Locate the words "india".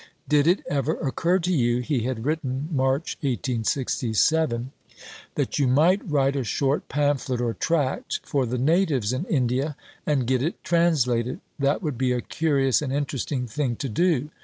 9.25-9.75